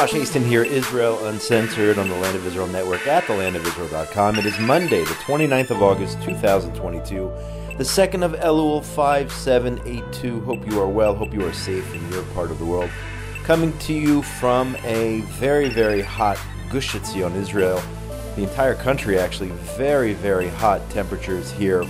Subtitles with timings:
[0.00, 4.36] Josh Hasten here, Israel Uncensored on the Land of Israel Network at thelandofisrael.com.
[4.36, 7.30] It is Monday, the 29th of August, 2022,
[7.76, 10.40] the second of Elul 5782.
[10.40, 12.88] Hope you are well, hope you are safe in your part of the world.
[13.44, 16.38] Coming to you from a very, very hot
[16.70, 17.82] Gush Etzion, Israel.
[18.36, 21.84] The entire country, actually, very, very hot temperatures here.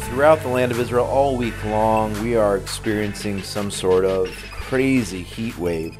[0.00, 5.22] Throughout the land of Israel all week long, we are experiencing some sort of crazy
[5.22, 5.96] heat wave.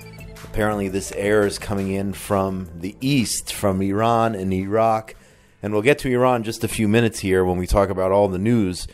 [0.52, 5.14] Apparently, this air is coming in from the east, from Iran and Iraq.
[5.62, 8.28] And we'll get to Iran just a few minutes here when we talk about all
[8.28, 8.86] the news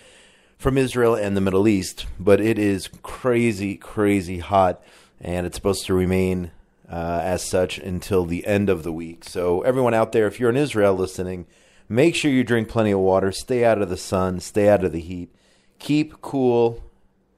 [0.57, 2.07] from Israel and the Middle East.
[2.17, 4.81] But it is crazy, crazy hot,
[5.21, 6.53] and it's supposed to remain
[6.89, 9.25] uh, as such until the end of the week.
[9.25, 11.45] So, everyone out there, if you're in Israel listening,
[11.89, 14.93] make sure you drink plenty of water, stay out of the sun, stay out of
[14.93, 15.35] the heat,
[15.81, 16.85] keep cool,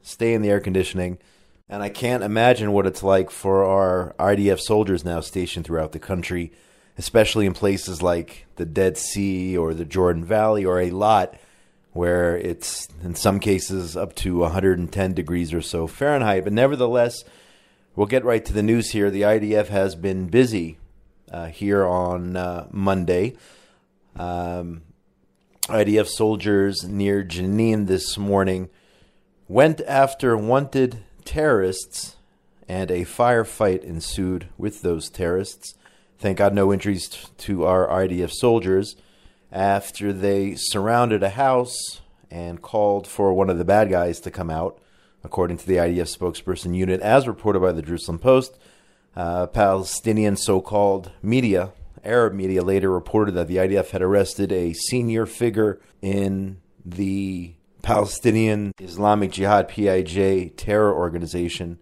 [0.02, 1.16] stay in the air conditioning.
[1.70, 6.01] And I can't imagine what it's like for our IDF soldiers now stationed throughout the
[6.01, 6.52] country,
[6.99, 11.38] especially in places like the Dead Sea or the Jordan Valley or Eilat
[11.93, 16.45] where it's in some cases up to 110 degrees or so Fahrenheit.
[16.45, 17.24] But nevertheless,
[17.96, 19.10] we'll get right to the news here.
[19.10, 20.79] The IDF has been busy
[21.30, 23.37] uh, here on uh, Monday.
[24.16, 24.82] Um,
[25.68, 28.71] IDF soldiers near Jenin this morning
[29.49, 32.16] went after wanted terrorists,
[32.68, 35.74] and a firefight ensued with those terrorists.
[36.18, 38.96] Thank God, no injuries t- to our IDF soldiers.
[39.51, 44.51] After they surrounded a house and called for one of the bad guys to come
[44.51, 44.79] out,
[45.24, 48.59] according to the IDF spokesperson unit, as reported by the Jerusalem Post,
[49.16, 51.73] uh, Palestinian so called media,
[52.05, 58.73] Arab media, later reported that the IDF had arrested a senior figure in the Palestinian
[58.79, 61.79] Islamic Jihad PIJ terror organization,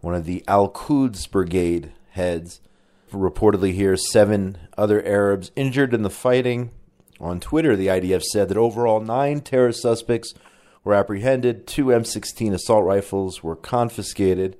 [0.00, 2.60] one of the Al Quds brigade heads.
[3.12, 6.70] Reportedly, here seven other Arabs injured in the fighting.
[7.18, 10.32] On Twitter, the IDF said that overall nine terrorist suspects
[10.84, 14.56] were apprehended, two M16 assault rifles were confiscated.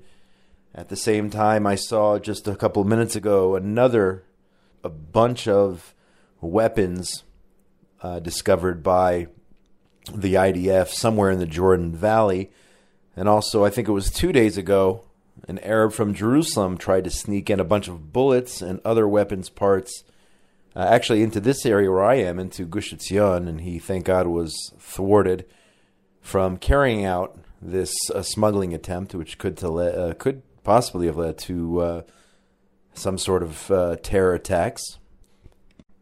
[0.75, 4.25] At the same time, I saw just a couple of minutes ago another
[4.85, 5.95] a bunch of
[6.41, 7.25] weapons
[8.03, 9.29] uh, discovered by
[10.13, 12.51] the IDF somewhere in the Jordan Valley.
[13.17, 15.05] And also, I think it was two days ago,
[15.49, 19.49] an Arab from Jerusalem tried to sneak in a bunch of bullets and other weapons
[19.49, 20.05] parts,
[20.77, 24.27] uh, actually into this area where I am, into Gush Etzion, and he, thank God,
[24.27, 25.45] was thwarted
[26.21, 31.81] from carrying out this uh, smuggling attempt, which could uh, could possibly have led to
[31.81, 32.03] uh,
[32.95, 34.99] some sort of uh, terror attacks.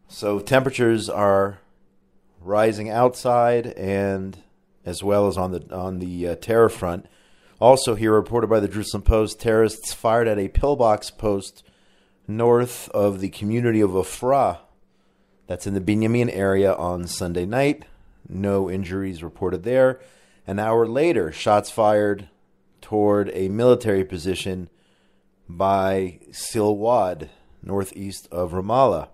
[0.07, 1.59] So temperatures are
[2.41, 4.37] rising outside and
[4.85, 7.05] as well as on the on the uh, terror front.
[7.59, 11.63] Also, here reported by the Jerusalem Post, terrorists fired at a pillbox post
[12.27, 14.59] north of the community of Ofra.
[15.47, 17.85] That's in the Binyamin area on Sunday night.
[18.29, 19.99] No injuries reported there.
[20.47, 22.29] An hour later, shots fired
[22.81, 24.69] toward a military position
[25.49, 27.29] by Silwad,
[27.61, 29.09] northeast of Ramallah.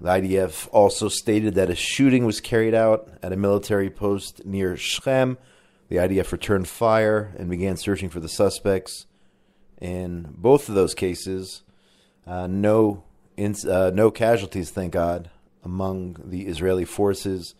[0.00, 4.76] The IDF also stated that a shooting was carried out at a military post near
[4.76, 5.38] Shechem.
[5.88, 9.06] The IDF returned fire and began searching for the suspects.
[9.80, 11.62] In both of those cases,
[12.26, 13.04] uh, no
[13.38, 15.30] uh, no casualties, thank God,
[15.62, 17.54] among the Israeli forces,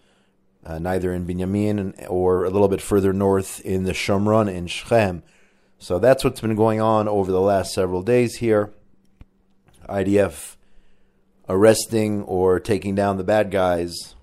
[0.65, 5.23] uh, neither in Binyamin or a little bit further north in the Shomron in Shechem.
[5.79, 8.73] So that's what's been going on over the last several days here.
[9.87, 10.56] IDF
[11.49, 14.15] arresting or taking down the bad guys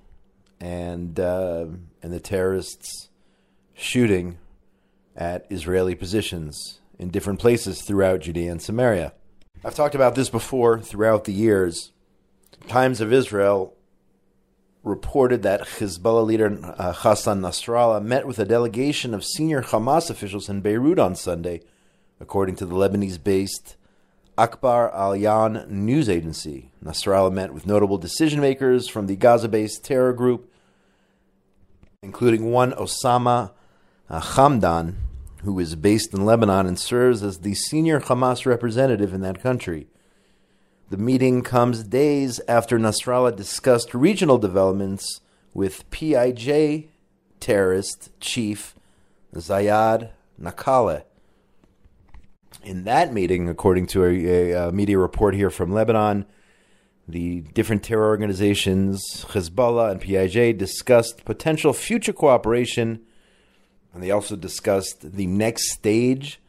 [0.59, 1.65] and uh,
[2.01, 3.09] and the terrorists
[3.73, 4.37] shooting
[5.15, 9.13] at Israeli positions in different places throughout Judea and Samaria.
[9.63, 11.91] I've talked about this before throughout the years.
[12.67, 13.75] Times of Israel
[14.83, 20.49] reported that Hezbollah leader uh, Hassan Nasrallah met with a delegation of senior Hamas officials
[20.49, 21.61] in Beirut on Sunday,
[22.19, 23.77] according to the Lebanese based
[24.37, 26.71] Akhbar Alyan news agency.
[26.83, 30.51] Nasrallah met with notable decision makers from the Gaza based terror group,
[32.01, 33.51] including one Osama
[34.09, 34.95] uh, Hamdan,
[35.43, 39.87] who is based in Lebanon and serves as the senior Hamas representative in that country.
[40.89, 45.21] The meeting comes days after Nasrallah discussed regional developments
[45.53, 46.89] with PIJ
[47.39, 48.73] terrorist chief
[49.35, 50.09] Zayad
[50.41, 51.03] Nakaleh.
[52.63, 56.25] In that meeting, according to a, a, media report here from Lebanon,
[57.07, 63.01] the different terror organizations, Hezbollah and PIJ, discussed potential future cooperation,
[63.93, 66.39] and they also discussed the next stage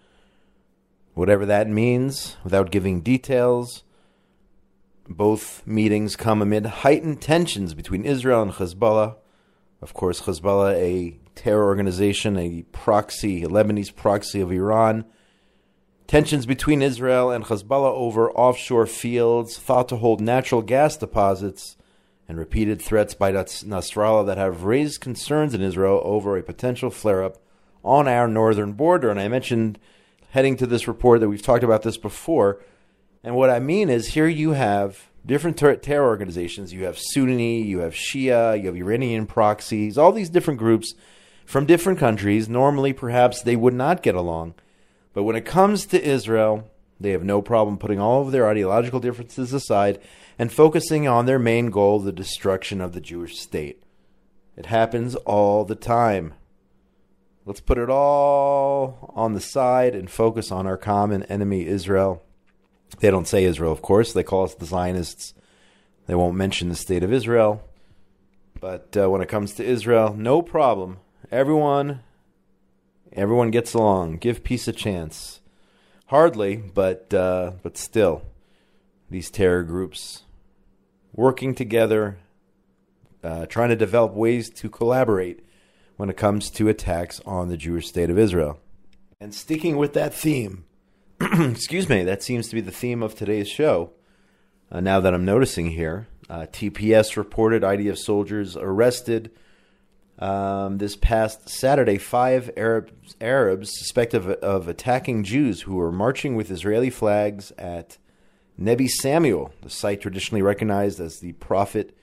[1.15, 3.85] Whatever that means, without giving details,
[5.09, 9.15] both meetings come amid heightened tensions between Israel and Hezbollah.
[9.81, 15.05] Of course, Hezbollah, a terror organization, a proxy, a Lebanese proxy of Iran.
[16.07, 21.77] Tensions between Israel and Hezbollah over offshore fields thought to hold natural gas deposits
[22.29, 27.23] and repeated threats by Nasrallah that have raised concerns in Israel over a potential flare
[27.23, 27.39] up
[27.83, 29.11] on our northern border.
[29.11, 29.79] And I mentioned
[30.31, 32.61] heading to this report that we've talked about this before.
[33.23, 36.73] And what I mean is, here you have different ter- terror organizations.
[36.73, 40.95] You have Sunni, you have Shia, you have Iranian proxies, all these different groups
[41.47, 42.49] from different countries.
[42.49, 44.55] Normally, perhaps they would not get along.
[45.15, 46.69] But when it comes to Israel,
[47.01, 50.01] they have no problem putting all of their ideological differences aside
[50.39, 53.83] and focusing on their main goal, the destruction of the Jewish state.
[54.57, 56.35] It happens all the time.
[57.47, 62.23] Let's put it all on the side and focus on our common enemy, Israel.
[63.01, 64.13] They don't say Israel, of course.
[64.13, 65.35] They call us the Zionists.
[66.07, 67.63] They won't mention the state of Israel.
[68.61, 70.99] But uh, when it comes to Israel, no problem.
[71.31, 72.01] Everyone,
[73.15, 74.19] everyone gets along.
[74.19, 75.41] Give peace a chance.
[76.07, 78.23] Hardly, but uh, but still,
[79.11, 80.23] these terror groups
[81.15, 82.19] working together,
[83.23, 85.45] uh, trying to develop ways to collaborate
[85.97, 88.61] when it comes to attacks on the Jewish state of Israel.
[89.21, 90.65] And sticking with that theme,
[91.21, 93.93] excuse me, that seems to be the theme of today's show.
[94.71, 99.31] Uh, now that I'm noticing here, uh, TPS reported IDF soldiers arrested
[100.19, 106.37] um, this past Saturday five Arabs, Arabs suspected of, of attacking Jews who were marching
[106.37, 107.99] with Israeli flags at
[108.57, 111.97] Nebi Samuel, the site traditionally recognized as the prophet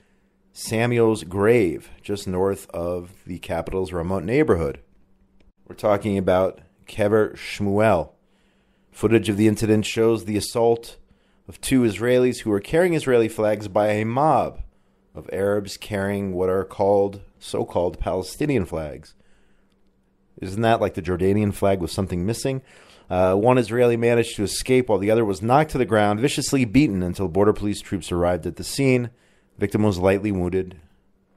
[0.54, 4.82] Samuel's grave, just north of the capital's Ramot neighborhood.
[5.66, 8.12] We're talking about Kever Shmuel.
[8.92, 10.98] Footage of the incident shows the assault
[11.48, 14.62] of two Israelis who were carrying Israeli flags by a mob
[15.14, 19.14] of Arabs carrying what are called so called Palestinian flags.
[20.40, 22.62] Isn't that like the Jordanian flag with something missing?
[23.10, 26.64] Uh, one Israeli managed to escape while the other was knocked to the ground, viciously
[26.64, 29.10] beaten until border police troops arrived at the scene.
[29.58, 30.80] Victim was lightly wounded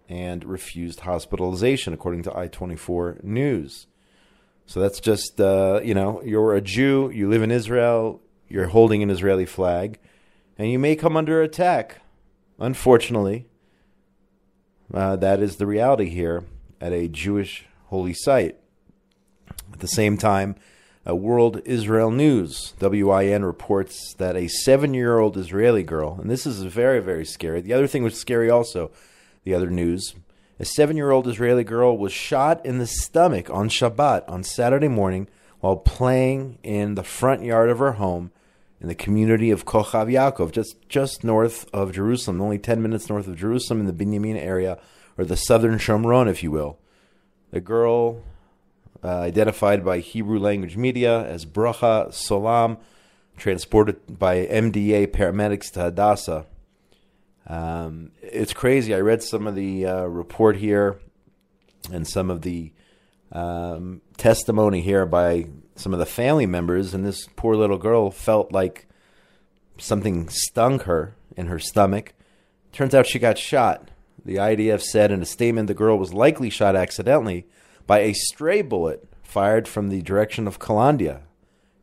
[0.09, 3.87] and refused hospitalization, according to I 24 News.
[4.67, 9.03] So that's just, uh, you know, you're a Jew, you live in Israel, you're holding
[9.03, 9.99] an Israeli flag,
[10.57, 12.01] and you may come under attack.
[12.59, 13.47] Unfortunately,
[14.95, 16.45] uh, that is the reality here
[16.81, 18.57] at a Jewish holy site.
[19.73, 20.57] At the same time,
[21.07, 26.47] uh, World Israel News, WIN, reports that a seven year old Israeli girl, and this
[26.47, 27.61] is very, very scary.
[27.61, 28.91] The other thing was scary also,
[29.43, 30.15] the other news.
[30.59, 34.89] A seven year old Israeli girl was shot in the stomach on Shabbat on Saturday
[34.89, 35.29] morning
[35.61, 38.31] while playing in the front yard of her home
[38.85, 43.27] in the community of Kochav Yaakov, just, just north of Jerusalem, only 10 minutes north
[43.27, 44.79] of Jerusalem in the Binyamin area,
[45.17, 46.79] or the southern Shomron, if you will.
[47.51, 48.23] The girl
[49.03, 52.77] uh, identified by Hebrew language media as Bracha Solam,
[53.39, 56.45] transported by MDA paramedics to Hadassah.
[57.47, 58.95] Um, it's crazy.
[58.95, 60.99] I read some of the uh, report here
[61.91, 62.71] and some of the
[63.33, 68.53] um, testimony here by some of the family members, and this poor little girl felt
[68.53, 68.87] like
[69.79, 72.15] something stung her in her stomach.
[72.73, 73.91] Turns out she got shot.
[74.25, 77.47] The IDF said in a statement the girl was likely shot accidentally
[77.87, 81.23] by a stray bullet fired from the direction of Kalandia,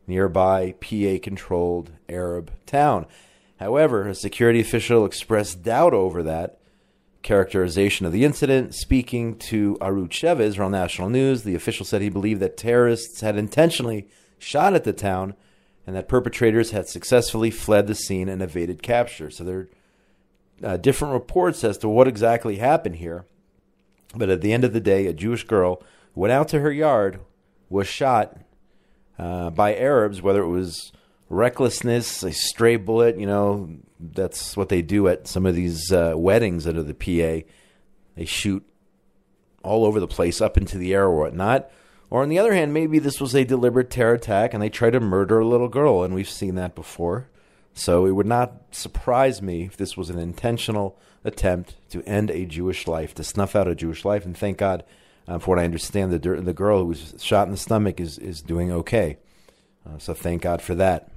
[0.06, 3.06] nearby PA controlled Arab town.
[3.60, 6.58] However, a security official expressed doubt over that
[7.22, 8.74] characterization of the incident.
[8.74, 14.08] Speaking to Sheva, Israel National News, the official said he believed that terrorists had intentionally
[14.38, 15.34] shot at the town
[15.86, 19.30] and that perpetrators had successfully fled the scene and evaded capture.
[19.30, 19.68] So there are
[20.62, 23.24] uh, different reports as to what exactly happened here.
[24.14, 25.82] But at the end of the day, a Jewish girl
[26.14, 27.20] went out to her yard,
[27.70, 28.36] was shot
[29.18, 30.92] uh, by Arabs, whether it was
[31.28, 33.70] recklessness, a stray bullet, you know,
[34.02, 37.46] that's what they do at some of these uh, weddings under the PA.
[38.16, 38.64] They shoot
[39.62, 41.70] all over the place, up into the air or whatnot.
[42.10, 44.90] Or on the other hand, maybe this was a deliberate terror attack and they tried
[44.90, 47.28] to murder a little girl, and we've seen that before.
[47.74, 52.44] So it would not surprise me if this was an intentional attempt to end a
[52.44, 54.26] Jewish life, to snuff out a Jewish life.
[54.26, 54.84] And thank God,
[55.26, 58.18] um, for what I understand, the the girl who was shot in the stomach is
[58.18, 59.16] is doing okay.
[59.86, 61.11] Uh, so thank God for that.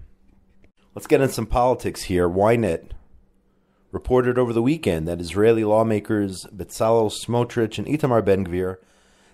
[0.95, 2.29] Let's get in some politics here.
[2.29, 2.91] Ynet
[3.91, 8.77] reported over the weekend that Israeli lawmakers Bezalel Smotrich and Itamar Ben Gvir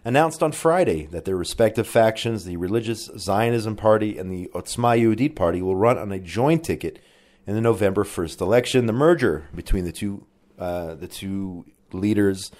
[0.03, 5.35] announced on Friday that their respective factions, the Religious Zionism Party and the Otzma Yehudit
[5.35, 6.97] Party, will run on a joint ticket
[7.45, 8.87] in the November 1st election.
[8.87, 10.25] The merger between the two,
[10.57, 12.51] uh, the two leaders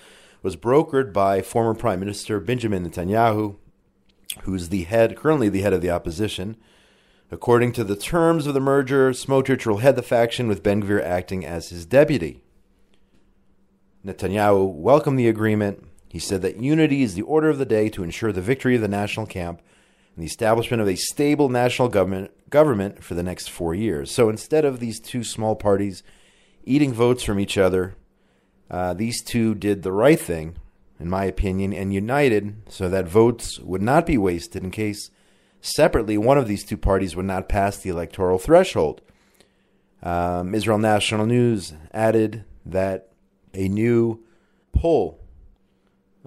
[0.43, 3.55] was brokered by former Prime Minister Benjamin Netanyahu,
[4.43, 6.55] who's the head, currently the head of the opposition.
[7.33, 11.01] According to the terms of the merger, Smotrich will head the faction with Ben Gvir
[11.01, 12.43] acting as his deputy.
[14.05, 15.87] Netanyahu welcomed the agreement.
[16.09, 18.81] He said that unity is the order of the day to ensure the victory of
[18.81, 19.61] the national camp
[20.13, 24.11] and the establishment of a stable national government, government for the next four years.
[24.11, 26.03] So instead of these two small parties
[26.65, 27.95] eating votes from each other,
[28.69, 30.57] uh, these two did the right thing,
[30.99, 35.11] in my opinion, and united so that votes would not be wasted in case
[35.61, 39.01] separately one of these two parties would not pass the electoral threshold.
[40.03, 43.09] Um, Israel National News added that
[43.53, 44.23] a new
[44.73, 45.19] poll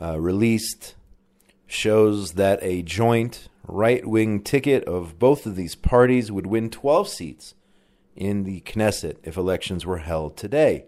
[0.00, 0.94] uh, released
[1.66, 7.08] shows that a joint right wing ticket of both of these parties would win 12
[7.08, 7.54] seats
[8.14, 10.84] in the Knesset if elections were held today.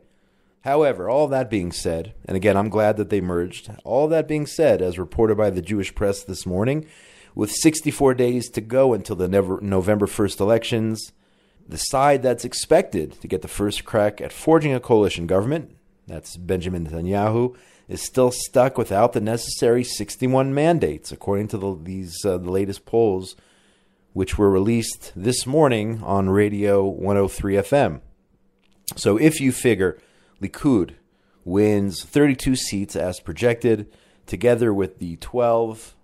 [0.61, 4.47] However, all that being said, and again, I'm glad that they merged, all that being
[4.47, 6.87] said, as reported by the Jewish press this morning,
[7.37, 11.13] with 64 days to go until the November 1st elections,
[11.69, 15.77] the side that's expected to get the first crack at forging a coalition government,
[16.07, 17.55] that's Benjamin Netanyahu,
[17.89, 22.87] is still stuck without the necessary 61 mandates, according to the, these uh, the latest
[22.87, 23.37] polls,
[24.15, 28.01] which were released this morning on Radio 103 FM.
[28.97, 29.99] So if you figure
[30.41, 30.95] Likud
[31.45, 33.93] wins 32 seats as projected,
[34.25, 35.96] together with the 12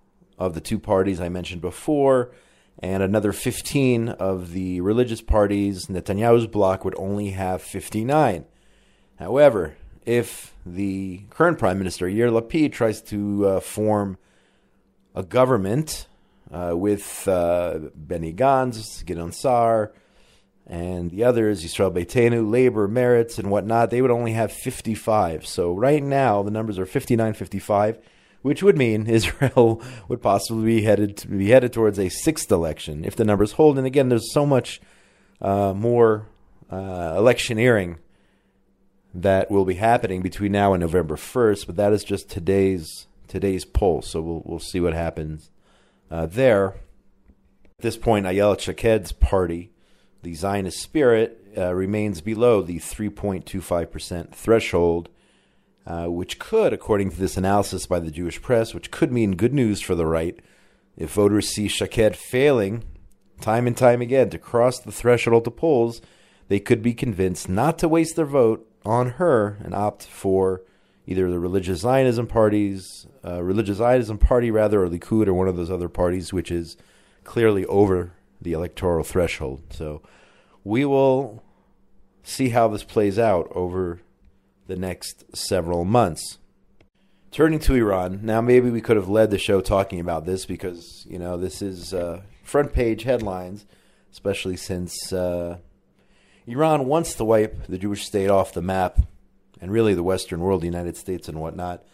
[0.42, 2.32] of the two parties I mentioned before,
[2.78, 8.44] and another 15 of the religious parties, Netanyahu's bloc would only have 59.
[9.18, 14.18] However, if the current Prime Minister, Yair Lapid, tries to uh, form
[15.14, 16.08] a government
[16.50, 19.92] uh, with uh, Benny Gantz, Gideon Sa'ar,
[20.66, 25.46] and the others, Yisrael Beitenu, Labor, Meretz, and whatnot, they would only have 55.
[25.46, 27.99] So right now, the numbers are 59 55,
[28.42, 33.04] which would mean Israel would possibly be headed to be headed towards a sixth election
[33.04, 33.78] if the numbers hold.
[33.78, 34.80] And again, there's so much
[35.40, 36.26] uh, more
[36.70, 37.99] uh, electioneering
[39.14, 43.64] that will be happening between now and November 1st, but that is just today's today's
[43.64, 44.02] poll.
[44.02, 45.50] So we'll we'll see what happens
[46.11, 46.75] uh, there.
[47.78, 49.72] At this point, Ayelet Shaked's party
[50.22, 55.08] the Zionist spirit uh, remains below the 3.25% threshold,
[55.86, 59.52] uh, which could, according to this analysis by the Jewish press, which could mean good
[59.52, 60.38] news for the right
[60.96, 62.84] if voters see Shaked failing
[63.40, 66.00] time and time again to cross the threshold to polls,
[66.48, 70.62] they could be convinced not to waste their vote on her and opt for
[71.06, 75.56] either the religious Zionism parties, uh, religious Zionism party rather, or Likud, or one of
[75.56, 76.76] those other parties, which is
[77.24, 79.62] clearly over the electoral threshold.
[79.70, 80.02] So
[80.64, 81.42] we will
[82.22, 84.00] see how this plays out over
[84.72, 86.38] the next several months.
[87.30, 91.06] Turning to Iran, now maybe we could have led the show talking about this because,
[91.06, 93.66] you know, this is uh, front page headlines,
[94.10, 95.58] especially since uh,
[96.46, 98.98] Iran wants to wipe the Jewish state off the map
[99.60, 101.84] and really the Western world, the United States and whatnot.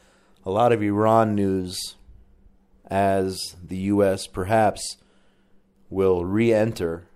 [0.46, 1.96] A lot of Iran news
[2.88, 4.28] as the U.S.
[4.28, 4.98] perhaps
[5.90, 7.08] will re enter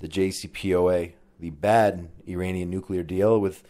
[0.00, 3.62] the JCPOA, the bad Iranian nuclear deal with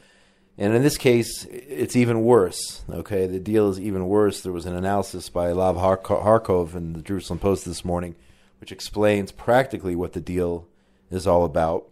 [0.59, 2.83] and in this case, it's even worse.
[2.89, 4.41] Okay, the deal is even worse.
[4.41, 8.15] There was an analysis by Lahav Harkov in the Jerusalem Post this morning,
[8.61, 10.67] which explains practically what the deal
[11.11, 11.87] is all about,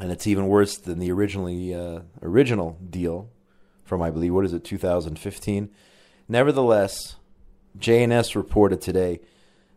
[0.00, 3.28] and it's even worse than the originally uh, original deal
[3.84, 5.68] from I believe what is it 2015.
[6.28, 7.16] Nevertheless,
[7.78, 9.20] JNS reported today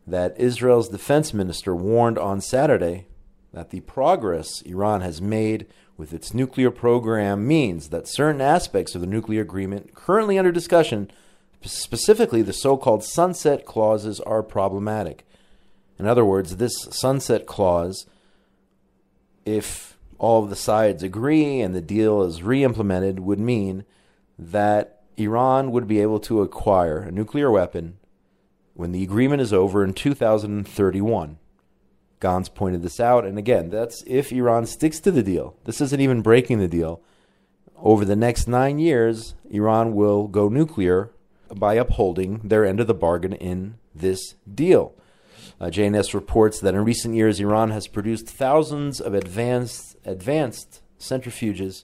[0.06, 3.08] that Israel's defense minister warned on Saturday
[3.58, 5.66] that the progress Iran has made
[5.98, 11.10] with its nuclear program means that certain aspects of the nuclear agreement currently under discussion,
[11.64, 15.26] specifically the so called sunset clauses, are problematic.
[15.98, 18.06] In other words, this sunset clause,
[19.44, 23.86] if all of the sides agree and the deal is re implemented, would mean
[24.38, 27.98] that Iran would be able to acquire a nuclear weapon
[28.76, 31.40] when the agreement is over in 2031.
[32.20, 33.26] Gantz pointed this out.
[33.26, 35.56] And again, that's if Iran sticks to the deal.
[35.66, 37.02] This isn't even breaking the deal.
[37.78, 41.12] Over the next nine years, Iran will go nuclear
[41.56, 44.94] by upholding their end of the bargain in this deal.
[45.60, 51.84] Uh, JNS reports that in recent years, Iran has produced thousands of advanced, advanced centrifuges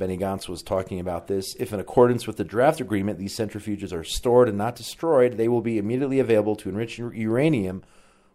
[0.00, 1.54] Benny Gantz was talking about this.
[1.60, 5.46] If, in accordance with the draft agreement, these centrifuges are stored and not destroyed, they
[5.46, 7.84] will be immediately available to enrich uranium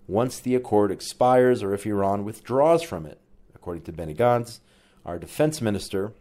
[0.08, 3.20] once the accord expires or if Iran withdraws from it.
[3.54, 4.60] According to Benny Gantz,
[5.06, 6.14] our defense minister,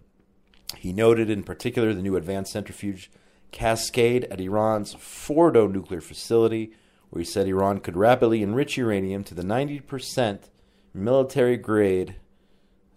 [0.78, 3.10] he noted in particular the new advanced centrifuge
[3.52, 6.72] cascade at Iran's Fordo nuclear facility,
[7.10, 10.48] where he said Iran could rapidly enrich uranium to the 90%
[10.92, 12.16] military grade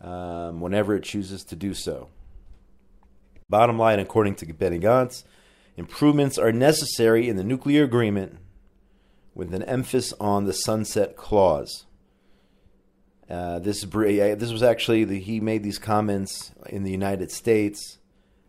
[0.01, 2.09] um, whenever it chooses to do so.
[3.49, 5.23] Bottom line, according to Benny Gantz,
[5.75, 8.37] improvements are necessary in the nuclear agreement
[9.37, 11.85] with an emphasis on the sunset clause.
[13.29, 17.99] Uh, this this was actually the, he made these comments in the United States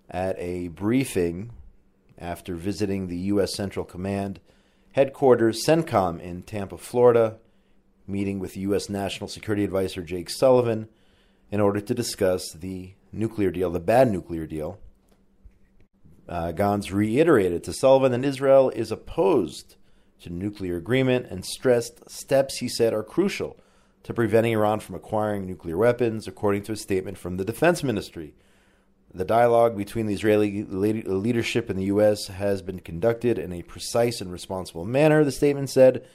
[0.08, 1.50] at a briefing
[2.16, 3.54] after visiting the U.S.
[3.54, 4.40] Central Command
[4.92, 7.36] headquarters, CENTCOM, in Tampa, Florida,
[8.06, 8.88] meeting with U.S.
[8.88, 10.88] National Security Advisor Jake Sullivan
[11.50, 14.78] in order to discuss the nuclear deal, the bad nuclear deal.
[16.26, 19.76] Uh, Gantz reiterated to Sullivan that Israel is opposed
[20.22, 23.56] to nuclear agreement and stressed steps he said are crucial
[24.02, 28.34] to preventing Iran from acquiring nuclear weapons, according to a statement from the defense ministry.
[29.12, 32.28] The dialogue between the Israeli leadership and the U.S.
[32.28, 36.06] has been conducted in a precise and responsible manner, the statement said.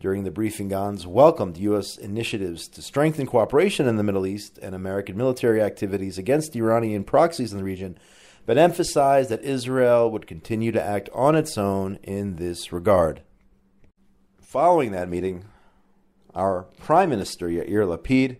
[0.00, 1.98] During the briefing, Gantz welcomed U.S.
[1.98, 7.52] initiatives to strengthen cooperation in the Middle East and American military activities against Iranian proxies
[7.52, 7.98] in the region,
[8.46, 13.22] but emphasized that Israel would continue to act on its own in this regard.
[14.48, 15.44] Following that meeting,
[16.34, 18.38] our Prime Minister Yair Lapid,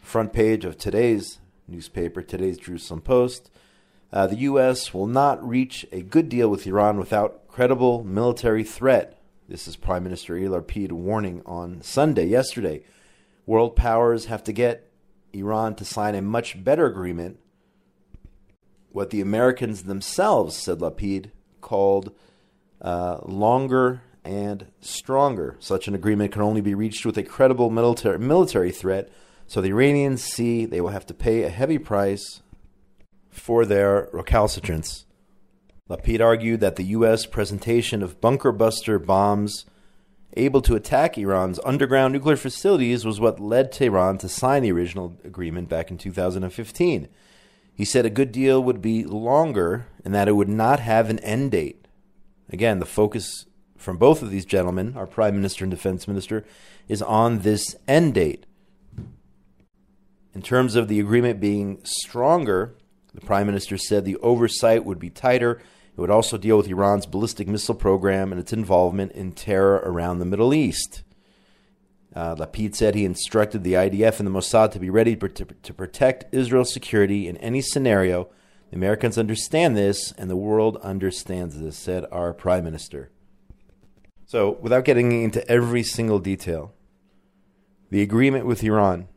[0.00, 3.50] front page of today's newspaper, today's Jerusalem Post,
[4.12, 4.94] uh, the U.S.
[4.94, 10.04] will not reach a good deal with Iran without credible military threat this is Prime
[10.04, 12.84] Minister Yair Lapid warning on Sunday, yesterday.
[13.44, 14.88] World powers have to get
[15.32, 17.40] Iran to sign a much better agreement.
[18.92, 22.12] What the Americans themselves, said Lapid, called
[22.80, 25.56] uh, longer and stronger.
[25.58, 29.10] Such an agreement can only be reached with a credible military, military threat.
[29.46, 32.42] So the Iranians see they will have to pay a heavy price
[33.30, 35.06] for their recalcitrance.
[35.90, 37.26] Lapid argued that the U.S.
[37.26, 39.66] presentation of bunker buster bombs
[40.36, 45.18] able to attack Iran's underground nuclear facilities was what led Tehran to sign the original
[45.24, 47.08] agreement back in 2015.
[47.74, 51.18] He said a good deal would be longer and that it would not have an
[51.20, 51.86] end date.
[52.50, 53.46] Again, the focus
[53.82, 56.44] from both of these gentlemen, our Prime Minister and Defense Minister,
[56.88, 58.46] is on this end date.
[60.34, 62.74] In terms of the agreement being stronger,
[63.12, 65.60] the Prime Minister said the oversight would be tighter
[65.94, 70.18] it would also deal with Iran's ballistic missile program and its involvement in terror around
[70.18, 71.02] the Middle East.
[72.14, 75.74] Uh, Lapid said he instructed the IDF and the Mossad to be ready to, to
[75.74, 78.30] protect Israel's security in any scenario.
[78.70, 83.10] The Americans understand this, and the world understands this, said our prime minister.
[84.32, 86.72] So, without getting into every single detail,
[87.90, 89.08] the agreement with Iran,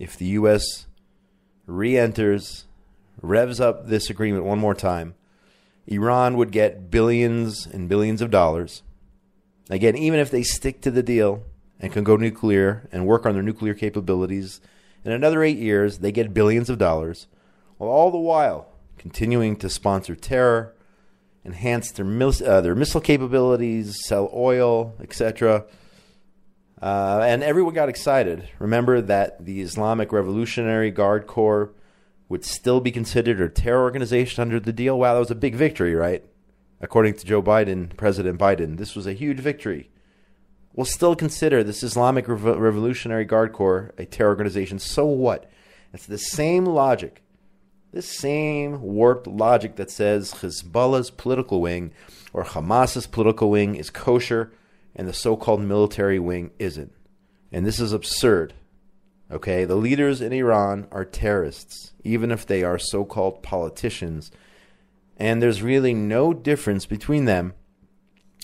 [0.00, 0.88] if the U.S.
[1.66, 2.64] re enters,
[3.22, 5.14] revs up this agreement one more time,
[5.86, 8.82] Iran would get billions and billions of dollars.
[9.70, 11.44] Again, even if they stick to the deal
[11.78, 14.60] and can go nuclear and work on their nuclear capabilities,
[15.04, 17.28] in another eight years, they get billions of dollars,
[17.78, 18.66] while all the while
[18.98, 20.73] continuing to sponsor terror,
[21.44, 25.64] enhance their, uh, their missile capabilities, sell oil, etc.
[26.80, 28.48] Uh, and everyone got excited.
[28.58, 31.72] Remember that the Islamic Revolutionary Guard Corps
[32.28, 34.98] would still be considered a terror organization under the deal.
[34.98, 36.24] Wow, that was a big victory, right?
[36.80, 39.90] According to Joe Biden, President Biden, this was a huge victory.
[40.74, 44.78] We'll still consider this Islamic Revolutionary Guard Corps a terror organization.
[44.78, 45.50] So what?
[45.92, 47.22] It's the same logic,
[47.94, 51.92] this same warped logic that says Hezbollah's political wing
[52.32, 54.52] or Hamas's political wing is kosher
[54.96, 56.92] and the so called military wing isn't.
[57.52, 58.52] And this is absurd.
[59.30, 64.32] Okay, the leaders in Iran are terrorists, even if they are so called politicians.
[65.16, 67.54] And there's really no difference between them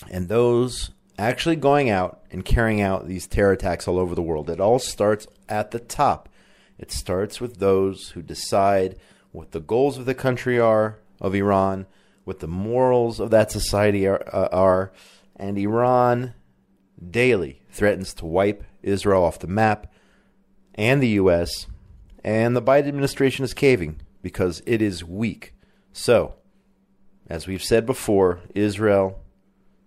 [0.09, 4.49] and those actually going out and carrying out these terror attacks all over the world.
[4.49, 6.29] It all starts at the top.
[6.79, 8.95] It starts with those who decide
[9.31, 11.85] what the goals of the country are, of Iran,
[12.23, 14.91] what the morals of that society are, uh, are
[15.35, 16.33] and Iran
[17.09, 19.91] daily threatens to wipe Israel off the map
[20.75, 21.67] and the U.S.,
[22.23, 25.55] and the Biden administration is caving because it is weak.
[25.91, 26.35] So,
[27.27, 29.19] as we've said before, Israel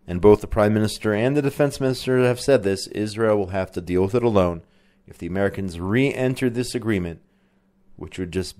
[0.06, 3.70] and both the Prime Minister and the Defense Minister have said this Israel will have
[3.72, 4.62] to deal with it alone
[5.06, 7.20] if the Americans re enter this agreement,
[7.96, 8.56] which would just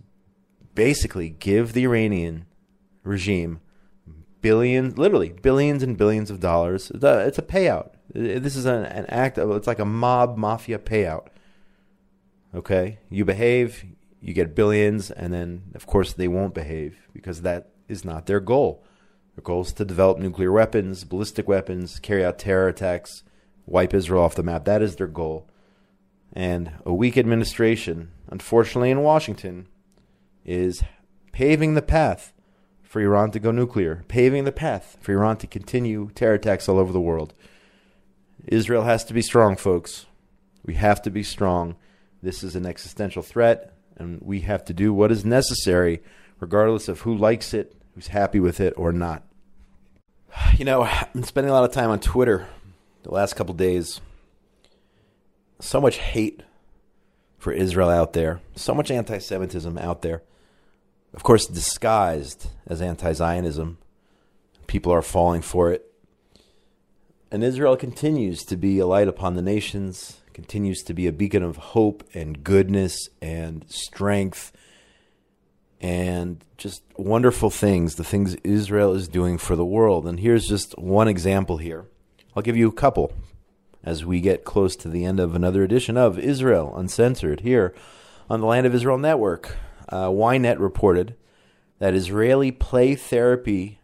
[0.74, 2.46] basically give the Iranian
[3.02, 3.60] regime
[4.40, 6.90] billions, literally billions and billions of dollars.
[6.94, 7.90] It's a payout.
[8.12, 11.28] This is an, act of, it's like a mob mafia payout.
[12.54, 12.98] Okay?
[13.10, 13.84] You behave,
[14.20, 18.40] you get billions, and then, of course, they won't behave because that is not their
[18.40, 18.84] goal.
[19.34, 23.24] Their goal is to develop nuclear weapons, ballistic weapons, carry out terror attacks,
[23.66, 24.64] wipe Israel off the map.
[24.64, 25.48] That is their goal.
[26.32, 29.68] And a weak administration, unfortunately, in Washington,
[30.44, 30.82] is
[31.32, 32.32] paving the path
[32.82, 36.78] for Iran to go nuclear, paving the path for Iran to continue terror attacks all
[36.78, 37.34] over the world.
[38.46, 40.06] Israel has to be strong, folks.
[40.64, 41.76] We have to be strong.
[42.22, 46.02] This is an existential threat, and we have to do what is necessary,
[46.40, 49.22] regardless of who likes it, who's happy with it, or not.
[50.56, 52.46] You know, I've been spending a lot of time on Twitter
[53.02, 54.00] the last couple days.
[55.60, 56.44] So much hate
[57.38, 60.22] for Israel out there, so much anti Semitism out there.
[61.14, 63.78] Of course, disguised as anti Zionism.
[64.66, 65.90] People are falling for it.
[67.30, 71.42] And Israel continues to be a light upon the nations, continues to be a beacon
[71.42, 74.52] of hope and goodness and strength
[75.80, 80.06] and just wonderful things, the things Israel is doing for the world.
[80.06, 81.84] And here's just one example here.
[82.34, 83.12] I'll give you a couple
[83.82, 87.74] as we get close to the end of another edition of Israel Uncensored here
[88.30, 89.56] on the Land of Israel Network.
[89.88, 91.14] Uh, Ynet reported
[91.78, 93.78] that Israeli play therapy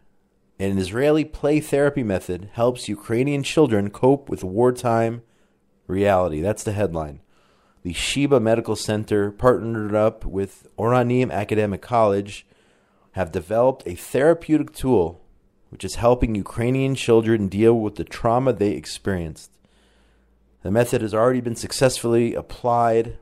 [0.59, 5.23] an Israeli play therapy method helps Ukrainian children cope with wartime
[5.87, 6.39] reality.
[6.39, 7.21] That's the headline.
[7.81, 12.45] The Sheba Medical Center partnered up with Oranim Academic College
[13.13, 15.19] have developed a therapeutic tool
[15.69, 19.51] which is helping Ukrainian children deal with the trauma they experienced.
[20.63, 23.17] The method has already been successfully applied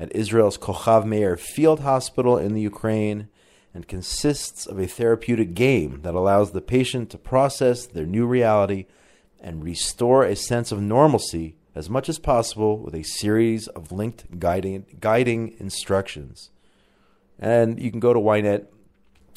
[0.00, 3.28] at Israel's Kochav Meir Field Hospital in the Ukraine
[3.74, 8.86] and consists of a therapeutic game that allows the patient to process their new reality
[9.40, 14.40] and restore a sense of normalcy as much as possible with a series of linked
[14.40, 16.50] guiding, guiding instructions.
[17.38, 18.66] And you can go to Ynet.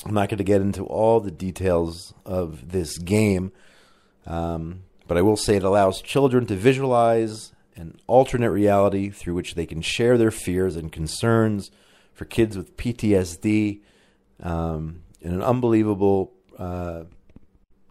[0.05, 3.51] I'm not going to get into all the details of this game,
[4.25, 9.55] um, but I will say it allows children to visualize an alternate reality through which
[9.55, 11.71] they can share their fears and concerns.
[12.13, 13.79] For kids with PTSD,
[14.41, 17.03] um, an unbelievable uh,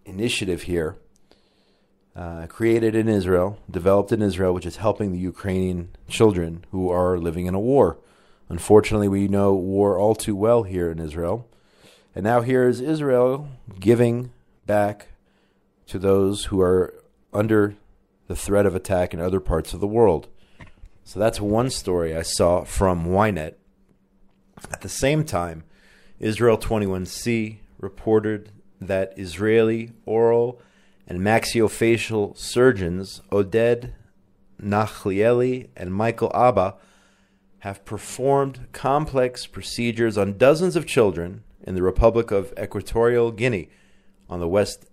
[0.05, 0.97] initiative here,
[2.15, 7.19] uh, created in Israel, developed in Israel, which is helping the Ukrainian children who are
[7.19, 7.99] living in a war.
[8.49, 11.49] Unfortunately, we know war all too well here in Israel.
[12.15, 13.49] And now here is Israel
[13.81, 14.31] giving
[14.67, 15.09] back
[15.87, 16.93] to those who are
[17.33, 17.77] under
[18.33, 20.27] the threat of attack in other parts of the world.
[21.05, 23.57] So that's one story I saw from Ynet.
[24.73, 25.65] At the same time,
[26.19, 30.63] Israel 21C reported that Israeli oral
[31.07, 33.93] and maxillofacial surgeons Oded
[34.59, 36.77] Nachlieli and Michael Abba
[37.59, 43.69] have performed complex procedures on dozens of children in the Republic of Equatorial Guinea
[44.31, 44.87] on the West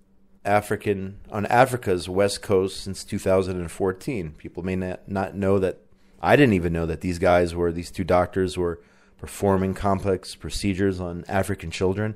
[0.45, 4.31] African on Africa's west coast since 2014.
[4.31, 5.79] People may not, not know that
[6.21, 8.79] I didn't even know that these guys were these two doctors were
[9.17, 12.15] performing complex procedures on African children.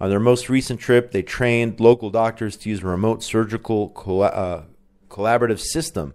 [0.00, 4.62] On their most recent trip, they trained local doctors to use a remote surgical uh,
[5.08, 6.14] collaborative system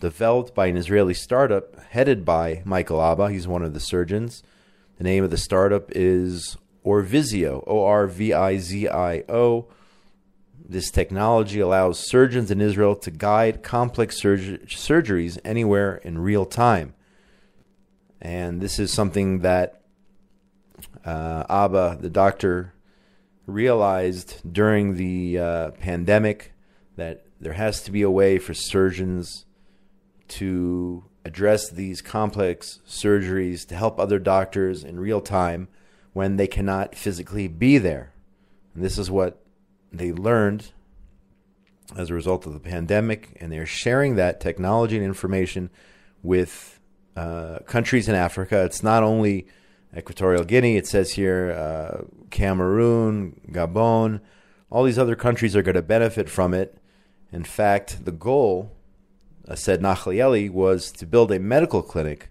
[0.00, 3.30] developed by an Israeli startup headed by Michael Abba.
[3.30, 4.42] He's one of the surgeons.
[4.98, 9.66] The name of the startup is Orvizio, O R V I Z I O.
[10.70, 16.94] This technology allows surgeons in Israel to guide complex surg- surgeries anywhere in real time.
[18.20, 19.82] And this is something that
[21.04, 22.72] uh, Abba, the doctor,
[23.46, 26.52] realized during the uh, pandemic
[26.94, 29.46] that there has to be a way for surgeons
[30.28, 35.66] to address these complex surgeries to help other doctors in real time
[36.12, 38.12] when they cannot physically be there.
[38.72, 39.39] And this is what
[39.92, 40.72] they learned
[41.96, 45.70] as a result of the pandemic, and they're sharing that technology and information
[46.22, 46.80] with
[47.16, 48.64] uh, countries in Africa.
[48.64, 49.46] It's not only
[49.96, 54.20] Equatorial Guinea, it says here uh, Cameroon, Gabon,
[54.70, 56.78] all these other countries are going to benefit from it.
[57.32, 58.72] In fact, the goal,
[59.48, 62.30] uh, said Nachlieli, was to build a medical clinic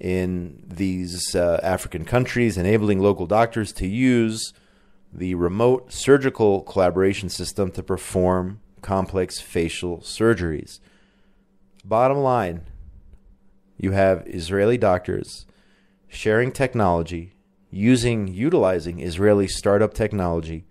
[0.00, 4.52] in these uh, African countries, enabling local doctors to use
[5.12, 10.80] the remote surgical collaboration system to perform complex facial surgeries.
[11.84, 12.62] Bottom line,
[13.76, 15.46] you have Israeli doctors
[16.08, 17.34] sharing technology
[17.70, 20.64] using, utilizing Israeli startup technology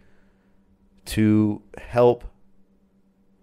[1.05, 2.25] to help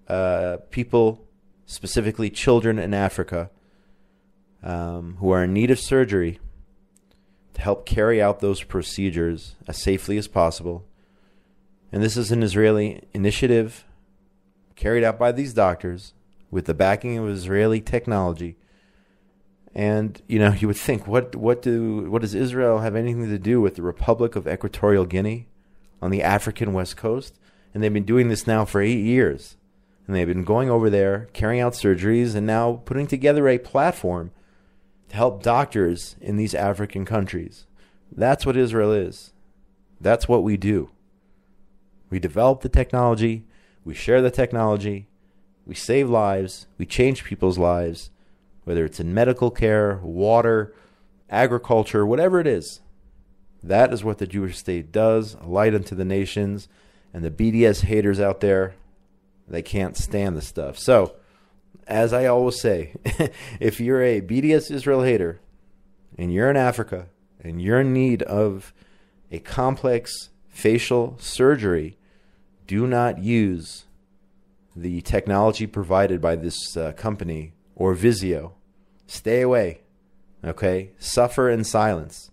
[0.09, 1.27] uh, people,
[1.67, 3.51] specifically children in Africa,
[4.63, 6.39] um, who are in need of surgery,
[7.55, 10.85] to help carry out those procedures as safely as possible.
[11.93, 13.85] And this is an Israeli initiative
[14.77, 16.13] carried out by these doctors
[16.51, 18.57] with the backing of Israeli technology.
[19.75, 23.39] And you know, you would think, what what do what does Israel have anything to
[23.39, 25.49] do with the Republic of Equatorial Guinea
[26.03, 27.39] on the African west coast?
[27.73, 29.57] And they've been doing this now for eight years.
[30.07, 34.33] And they've been going over there, carrying out surgeries, and now putting together a platform
[35.15, 37.67] help doctors in these African countries.
[38.13, 39.33] That's what Israel is.
[40.01, 40.91] That's what we do.
[42.11, 43.45] We develop the technology,
[43.85, 45.09] we share the technology,
[45.67, 48.11] we save lives, we change people's lives,
[48.65, 50.75] whether it's in medical care, water,
[51.31, 52.81] agriculture, whatever it is.
[53.63, 56.69] That is what the Jewish state does, a light unto the nations.
[57.13, 58.75] And the BDS haters out there,
[59.49, 60.79] they can't stand the stuff.
[60.79, 61.15] So,
[61.87, 62.95] as I always say,
[63.61, 65.41] if you're a BDS Israel hater
[66.17, 67.07] and you're in Africa
[67.41, 68.73] and you're in need of
[69.31, 71.97] a complex facial surgery,
[72.67, 73.85] do not use
[74.77, 78.53] the technology provided by this uh, company Orvizio.
[79.07, 79.81] Stay away.
[80.45, 80.91] Okay?
[80.99, 82.31] Suffer in silence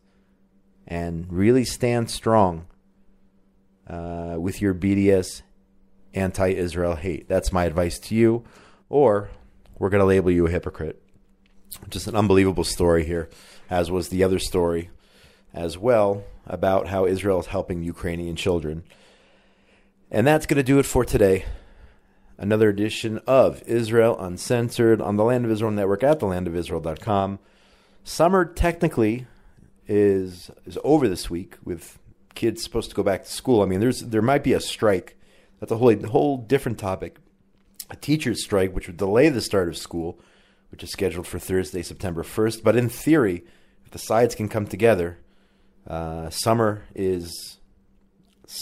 [0.87, 2.65] and really stand strong
[3.87, 5.41] uh, with your BDS
[6.13, 7.27] anti Israel hate.
[7.27, 8.43] That's my advice to you.
[8.89, 9.29] Or
[9.81, 11.01] we're going to label you a hypocrite.
[11.89, 13.29] Just an unbelievable story here,
[13.67, 14.91] as was the other story
[15.55, 18.83] as well about how Israel is helping Ukrainian children.
[20.11, 21.45] And that's going to do it for today.
[22.37, 27.39] Another edition of Israel Uncensored on the Land of Israel Network at thelandofisrael.com.
[28.03, 29.25] Summer technically
[29.87, 31.97] is is over this week with
[32.35, 33.63] kids supposed to go back to school.
[33.63, 35.17] I mean, there's there might be a strike.
[35.59, 37.17] That's a whole whole different topic.
[37.91, 40.17] A teachers' strike, which would delay the start of school,
[40.71, 42.63] which is scheduled for Thursday, September 1st.
[42.63, 43.43] But in theory,
[43.85, 45.17] if the sides can come together,
[45.85, 47.59] uh, summer is,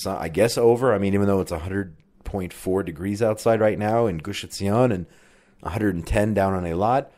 [0.04, 0.94] I guess, over.
[0.96, 5.06] I mean, even though it's 100.4 degrees outside right now in Gush Etzion and
[5.60, 7.12] 110 down on Eilat,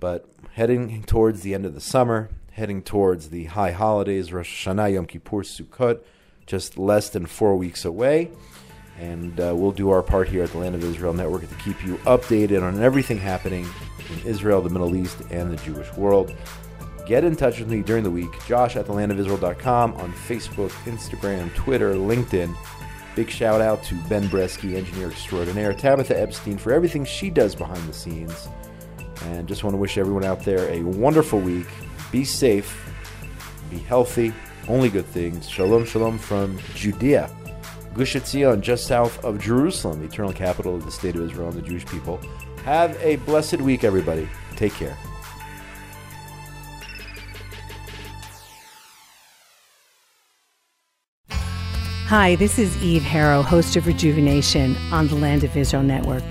[0.00, 4.94] but heading towards the end of the summer, heading towards the high holidays, Rosh Hashanah,
[4.94, 6.00] Yom Kippur, Sukkot,
[6.46, 8.30] just less than four weeks away.
[8.98, 11.84] And uh, we'll do our part here at the Land of Israel Network to keep
[11.84, 13.66] you updated on everything happening
[14.10, 16.34] in Israel, the Middle East, and the Jewish world.
[17.06, 18.30] Get in touch with me during the week.
[18.46, 22.56] Josh at thelandofisrael.com on Facebook, Instagram, Twitter, LinkedIn.
[23.14, 27.86] Big shout out to Ben Bresky, engineer extraordinaire, Tabitha Epstein for everything she does behind
[27.88, 28.48] the scenes.
[29.26, 31.66] And just want to wish everyone out there a wonderful week.
[32.10, 32.92] Be safe,
[33.70, 34.32] be healthy,
[34.68, 35.48] only good things.
[35.48, 37.30] Shalom, shalom from Judea.
[37.94, 41.56] Gush Etzion, just south of Jerusalem, the eternal capital of the state of Israel and
[41.56, 42.20] the Jewish people.
[42.64, 44.28] Have a blessed week, everybody.
[44.56, 44.96] Take care.
[52.08, 56.22] Hi, this is Eve Harrow, host of Rejuvenation on the Land of Israel Network.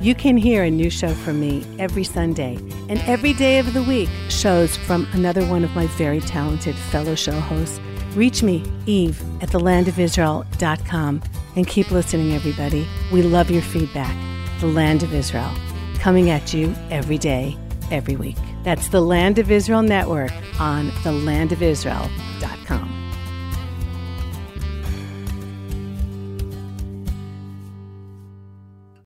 [0.00, 2.56] You can hear a new show from me every Sunday,
[2.88, 7.14] and every day of the week, shows from another one of my very talented fellow
[7.14, 7.80] show hosts.
[8.14, 11.22] Reach me, Eve, at thelandofisrael.com,
[11.56, 12.86] and keep listening, everybody.
[13.12, 14.14] We love your feedback.
[14.60, 15.50] The Land of Israel,
[15.98, 17.56] coming at you every day,
[17.90, 18.36] every week.
[18.62, 22.91] That's the Land of Israel Network on thelandofisrael.com.